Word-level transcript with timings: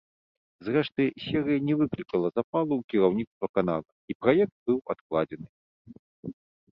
Зрэшты, 0.67 1.03
серыя 1.25 1.59
не 1.67 1.75
выклікала 1.81 2.27
запалу 2.39 2.73
ў 2.77 2.83
кіраўніцтва 2.93 3.45
канала, 3.57 3.87
і 4.15 4.15
праект 4.25 4.55
быў 4.71 4.79
адкладзены. 4.95 5.47